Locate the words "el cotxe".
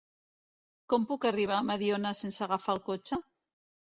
2.79-3.21